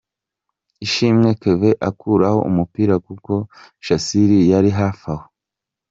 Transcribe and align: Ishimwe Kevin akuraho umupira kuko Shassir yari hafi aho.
Ishimwe 0.85 1.29
Kevin 1.41 1.77
akuraho 1.89 2.39
umupira 2.49 2.95
kuko 3.05 3.33
Shassir 3.85 4.29
yari 4.51 4.69
hafi 4.79 5.05
aho. 5.13 5.25